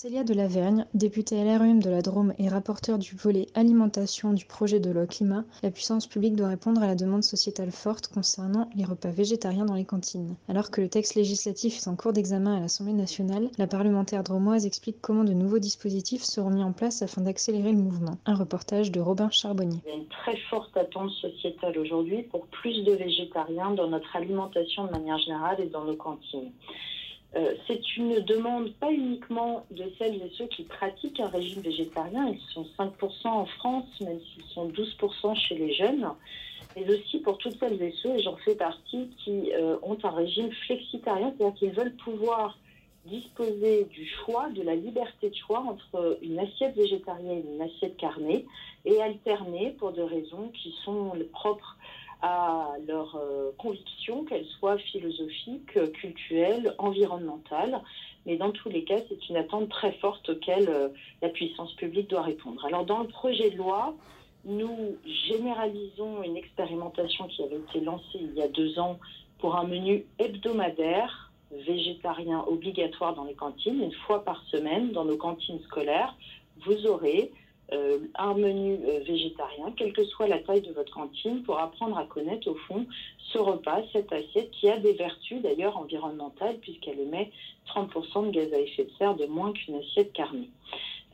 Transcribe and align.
Célia 0.00 0.22
de 0.22 0.32
Lavergne, 0.32 0.86
députée 0.94 1.42
LRUM 1.42 1.82
de 1.82 1.90
la 1.90 2.02
Drôme 2.02 2.32
et 2.38 2.48
rapporteure 2.48 3.00
du 3.00 3.16
volet 3.16 3.48
alimentation 3.56 4.32
du 4.32 4.44
projet 4.44 4.78
de 4.78 4.92
loi 4.92 5.08
climat, 5.08 5.42
la 5.64 5.72
puissance 5.72 6.06
publique 6.06 6.36
doit 6.36 6.46
répondre 6.46 6.80
à 6.80 6.86
la 6.86 6.94
demande 6.94 7.24
sociétale 7.24 7.72
forte 7.72 8.06
concernant 8.06 8.70
les 8.76 8.84
repas 8.84 9.10
végétariens 9.10 9.64
dans 9.64 9.74
les 9.74 9.84
cantines. 9.84 10.36
Alors 10.48 10.70
que 10.70 10.80
le 10.80 10.88
texte 10.88 11.16
législatif 11.16 11.78
est 11.78 11.88
en 11.88 11.96
cours 11.96 12.12
d'examen 12.12 12.58
à 12.58 12.60
l'Assemblée 12.60 12.92
nationale, 12.92 13.50
la 13.58 13.66
parlementaire 13.66 14.22
dromoise 14.22 14.66
explique 14.66 15.00
comment 15.00 15.24
de 15.24 15.32
nouveaux 15.32 15.58
dispositifs 15.58 16.22
seront 16.22 16.50
mis 16.50 16.62
en 16.62 16.72
place 16.72 17.02
afin 17.02 17.22
d'accélérer 17.22 17.72
le 17.72 17.78
mouvement. 17.78 18.18
Un 18.24 18.36
reportage 18.36 18.92
de 18.92 19.00
Robin 19.00 19.30
Charbonnier. 19.30 19.80
Il 19.84 19.90
y 19.90 19.94
a 19.94 19.96
une 19.96 20.06
très 20.06 20.36
forte 20.48 20.76
attente 20.76 21.10
sociétale 21.10 21.76
aujourd'hui 21.76 22.22
pour 22.22 22.46
plus 22.46 22.84
de 22.84 22.92
végétariens 22.92 23.72
dans 23.72 23.88
notre 23.88 24.14
alimentation 24.14 24.84
de 24.84 24.92
manière 24.92 25.18
générale 25.18 25.60
et 25.60 25.66
dans 25.66 25.82
nos 25.82 25.96
cantines. 25.96 26.52
Euh, 27.38 27.54
c'est 27.66 27.96
une 27.96 28.20
demande 28.20 28.72
pas 28.74 28.90
uniquement 28.90 29.64
de 29.70 29.84
celles 29.98 30.16
et 30.16 30.30
ceux 30.36 30.46
qui 30.46 30.64
pratiquent 30.64 31.20
un 31.20 31.28
régime 31.28 31.62
végétarien, 31.62 32.28
ils 32.28 32.52
sont 32.52 32.66
5% 32.76 33.28
en 33.28 33.46
France, 33.46 33.86
même 34.00 34.18
s'ils 34.20 34.44
sont 34.54 34.68
12% 34.68 35.36
chez 35.36 35.54
les 35.56 35.72
jeunes, 35.72 36.08
mais 36.74 36.88
aussi 36.90 37.20
pour 37.20 37.38
toutes 37.38 37.58
celles 37.60 37.80
et 37.80 37.94
ceux, 38.02 38.16
et 38.16 38.22
j'en 38.22 38.36
fais 38.38 38.56
partie, 38.56 39.10
qui 39.22 39.52
euh, 39.52 39.76
ont 39.82 39.98
un 40.02 40.10
régime 40.10 40.50
flexitarien, 40.66 41.32
c'est-à-dire 41.36 41.58
qu'ils 41.58 41.70
veulent 41.70 41.94
pouvoir 41.96 42.58
disposer 43.04 43.84
du 43.84 44.04
choix, 44.06 44.48
de 44.50 44.62
la 44.62 44.74
liberté 44.74 45.30
de 45.30 45.36
choix 45.36 45.60
entre 45.60 46.18
une 46.22 46.40
assiette 46.40 46.74
végétarienne 46.76 47.44
et 47.46 47.54
une 47.54 47.62
assiette 47.62 47.96
carnée, 47.98 48.46
et 48.84 49.00
alterner 49.00 49.76
pour 49.78 49.92
des 49.92 50.02
raisons 50.02 50.50
qui 50.54 50.74
sont 50.84 51.12
propres 51.32 51.76
à 52.22 52.72
leurs 52.86 53.16
euh, 53.16 53.50
convictions, 53.58 54.24
qu'elles 54.24 54.46
soient 54.58 54.78
philosophiques, 54.78 55.78
culturelles, 55.92 56.74
environnementales. 56.78 57.80
Mais 58.26 58.36
dans 58.36 58.50
tous 58.50 58.68
les 58.68 58.84
cas, 58.84 58.98
c'est 59.08 59.28
une 59.28 59.36
attente 59.36 59.68
très 59.68 59.92
forte 59.92 60.28
auquel 60.28 60.68
euh, 60.68 60.88
la 61.22 61.28
puissance 61.28 61.72
publique 61.74 62.10
doit 62.10 62.22
répondre. 62.22 62.64
Alors 62.66 62.84
dans 62.84 63.00
le 63.00 63.08
projet 63.08 63.50
de 63.50 63.56
loi, 63.56 63.94
nous 64.44 64.96
généralisons 65.28 66.22
une 66.22 66.36
expérimentation 66.36 67.26
qui 67.28 67.42
avait 67.42 67.56
été 67.56 67.80
lancée 67.80 68.18
il 68.20 68.34
y 68.34 68.42
a 68.42 68.48
deux 68.48 68.78
ans 68.78 68.98
pour 69.38 69.56
un 69.56 69.64
menu 69.64 70.04
hebdomadaire 70.18 71.32
végétarien 71.50 72.44
obligatoire 72.46 73.14
dans 73.14 73.24
les 73.24 73.34
cantines, 73.34 73.82
une 73.82 73.92
fois 73.92 74.24
par 74.24 74.42
semaine 74.50 74.92
dans 74.92 75.04
nos 75.04 75.16
cantines 75.16 75.60
scolaires. 75.62 76.14
Vous 76.66 76.86
aurez 76.86 77.30
euh, 77.72 77.98
un 78.14 78.34
menu 78.34 78.78
euh, 78.86 79.00
végétarien, 79.06 79.72
quelle 79.76 79.92
que 79.92 80.04
soit 80.04 80.26
la 80.26 80.38
taille 80.38 80.62
de 80.62 80.72
votre 80.72 80.92
cantine, 80.92 81.42
pour 81.42 81.58
apprendre 81.58 81.98
à 81.98 82.06
connaître 82.06 82.48
au 82.48 82.54
fond 82.54 82.86
ce 83.32 83.38
repas, 83.38 83.82
cette 83.92 84.12
assiette 84.12 84.50
qui 84.52 84.70
a 84.70 84.78
des 84.78 84.94
vertus 84.94 85.42
d'ailleurs 85.42 85.76
environnementales 85.76 86.56
puisqu'elle 86.58 86.98
émet 86.98 87.30
30% 87.66 88.26
de 88.26 88.30
gaz 88.30 88.52
à 88.54 88.58
effet 88.58 88.84
de 88.84 88.90
serre 88.98 89.16
de 89.16 89.26
moins 89.26 89.52
qu'une 89.52 89.74
assiette 89.76 90.12
carnée. 90.14 90.48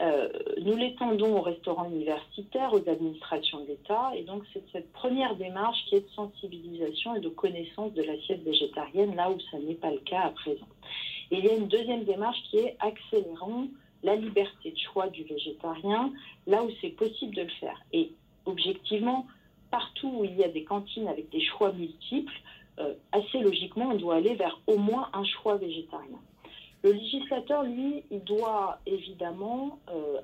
Euh, 0.00 0.28
nous 0.60 0.76
l'étendons 0.76 1.36
aux 1.38 1.42
restaurants 1.42 1.88
universitaires, 1.88 2.72
aux 2.72 2.88
administrations 2.88 3.60
de 3.60 3.68
l'État, 3.68 4.10
et 4.16 4.22
donc 4.22 4.42
c'est 4.52 4.62
cette 4.72 4.92
première 4.92 5.36
démarche 5.36 5.84
qui 5.86 5.96
est 5.96 6.00
de 6.00 6.10
sensibilisation 6.14 7.14
et 7.14 7.20
de 7.20 7.28
connaissance 7.28 7.92
de 7.94 8.02
l'assiette 8.02 8.42
végétarienne, 8.42 9.14
là 9.14 9.30
où 9.30 9.38
ça 9.50 9.58
n'est 9.58 9.74
pas 9.74 9.90
le 9.90 9.98
cas 9.98 10.22
à 10.22 10.30
présent. 10.30 10.66
Et 11.30 11.38
il 11.38 11.44
y 11.44 11.48
a 11.48 11.54
une 11.54 11.68
deuxième 11.68 12.04
démarche 12.04 12.42
qui 12.50 12.58
est 12.58 12.76
accélérant 12.80 13.66
la 14.04 14.14
liberté 14.14 14.70
de 14.70 14.78
choix 14.78 15.08
du 15.08 15.24
végétarien 15.24 16.12
là 16.46 16.62
où 16.62 16.70
c'est 16.80 16.90
possible 16.90 17.34
de 17.34 17.42
le 17.42 17.50
faire. 17.60 17.82
Et 17.92 18.12
objectivement, 18.44 19.26
partout 19.70 20.12
où 20.18 20.24
il 20.24 20.36
y 20.36 20.44
a 20.44 20.48
des 20.48 20.62
cantines 20.62 21.08
avec 21.08 21.30
des 21.30 21.40
choix 21.40 21.72
multiples, 21.72 22.40
euh, 22.78 22.94
assez 23.12 23.40
logiquement, 23.40 23.90
on 23.90 23.96
doit 23.96 24.16
aller 24.16 24.34
vers 24.34 24.60
au 24.66 24.76
moins 24.76 25.08
un 25.12 25.24
choix 25.24 25.56
végétarien. 25.56 26.18
Le 26.82 26.92
législateur, 26.92 27.62
lui, 27.62 28.04
il 28.10 28.22
doit 28.24 28.78
évidemment 28.84 29.78
euh, 29.90 30.20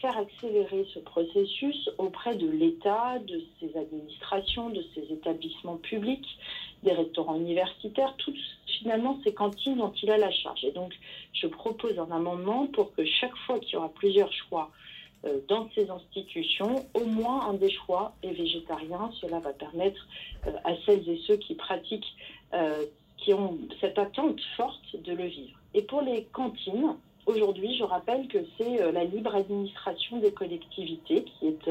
faire 0.00 0.18
accélérer 0.18 0.86
ce 0.92 0.98
processus 0.98 1.90
auprès 1.96 2.36
de 2.36 2.48
l'État, 2.48 3.18
de 3.20 3.40
ses 3.58 3.76
administrations, 3.78 4.68
de 4.70 4.84
ses 4.94 5.12
établissements 5.12 5.76
publics, 5.76 6.26
des 6.82 6.92
restaurants 6.92 7.36
universitaires, 7.36 8.14
toutes 8.18 8.36
finalement 8.82 9.18
ces 9.24 9.32
cantines 9.32 9.76
dont 9.76 9.92
il 10.02 10.10
a 10.10 10.18
la 10.18 10.30
charge. 10.30 10.64
Et 10.64 10.72
donc, 10.72 10.92
je 11.32 11.46
propose 11.46 11.98
un 11.98 12.10
amendement 12.10 12.66
pour 12.66 12.92
que 12.94 13.04
chaque 13.04 13.36
fois 13.46 13.58
qu'il 13.60 13.74
y 13.74 13.76
aura 13.76 13.88
plusieurs 13.88 14.32
choix 14.32 14.70
euh, 15.24 15.38
dans 15.48 15.68
ces 15.74 15.88
institutions, 15.88 16.86
au 16.94 17.04
moins 17.04 17.48
un 17.48 17.54
des 17.54 17.70
choix 17.70 18.14
est 18.22 18.32
végétarien. 18.32 19.10
Cela 19.20 19.38
va 19.38 19.52
permettre 19.52 20.06
euh, 20.46 20.52
à 20.64 20.72
celles 20.84 21.08
et 21.08 21.20
ceux 21.26 21.36
qui 21.36 21.54
pratiquent, 21.54 22.14
euh, 22.54 22.84
qui 23.18 23.32
ont 23.32 23.58
cette 23.80 23.98
attente 23.98 24.40
forte 24.56 24.96
de 25.02 25.12
le 25.12 25.26
vivre. 25.26 25.58
Et 25.74 25.82
pour 25.82 26.02
les 26.02 26.24
cantines, 26.32 26.96
Aujourd'hui, 27.26 27.76
je 27.76 27.84
rappelle 27.84 28.26
que 28.26 28.38
c'est 28.58 28.92
la 28.92 29.04
libre 29.04 29.34
administration 29.34 30.18
des 30.18 30.32
collectivités 30.32 31.24
qui 31.24 31.46
est 31.46 31.70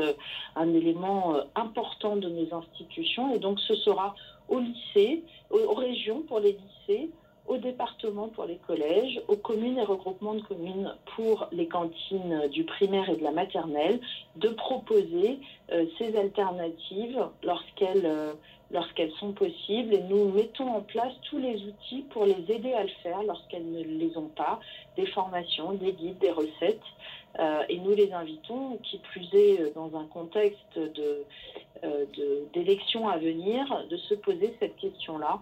un 0.55 0.73
élément 0.73 1.35
important 1.55 2.15
de 2.15 2.29
nos 2.29 2.55
institutions. 2.55 3.35
Et 3.35 3.39
donc, 3.39 3.59
ce 3.59 3.75
sera 3.75 4.15
au 4.47 4.59
lycée, 4.59 5.23
aux 5.49 5.73
régions 5.73 6.21
pour 6.21 6.39
les 6.39 6.53
lycées, 6.53 7.09
au 7.51 7.57
département 7.57 8.29
pour 8.29 8.45
les 8.45 8.55
collèges, 8.65 9.21
aux 9.27 9.35
communes 9.35 9.77
et 9.77 9.83
regroupements 9.83 10.35
de 10.35 10.41
communes 10.41 10.95
pour 11.17 11.49
les 11.51 11.67
cantines 11.67 12.47
du 12.47 12.63
primaire 12.63 13.09
et 13.09 13.17
de 13.17 13.23
la 13.23 13.31
maternelle, 13.31 13.99
de 14.37 14.47
proposer 14.47 15.37
euh, 15.73 15.85
ces 15.97 16.15
alternatives 16.15 17.21
lorsqu'elles 17.43 18.05
euh, 18.05 18.31
lorsqu'elles 18.71 19.11
sont 19.19 19.33
possibles 19.33 19.93
et 19.93 20.03
nous 20.03 20.31
mettons 20.31 20.69
en 20.69 20.79
place 20.79 21.11
tous 21.29 21.39
les 21.39 21.61
outils 21.65 22.05
pour 22.11 22.25
les 22.25 22.49
aider 22.49 22.71
à 22.71 22.83
le 22.83 22.91
faire 23.03 23.21
lorsqu'elles 23.23 23.69
ne 23.69 23.83
les 23.83 24.17
ont 24.17 24.29
pas, 24.33 24.61
des 24.95 25.07
formations, 25.07 25.73
des 25.73 25.91
guides, 25.91 26.19
des 26.19 26.31
recettes. 26.31 26.79
Euh, 27.37 27.63
et 27.67 27.79
nous 27.79 27.93
les 27.93 28.13
invitons, 28.13 28.77
qui 28.83 28.97
plus 28.99 29.27
est 29.33 29.75
dans 29.75 29.93
un 29.97 30.05
contexte 30.05 30.79
d'élection 32.53 33.07
de, 33.07 33.11
à 33.11 33.17
venir, 33.17 33.85
de 33.89 33.97
se 33.97 34.13
poser 34.13 34.55
cette 34.61 34.77
question-là 34.77 35.41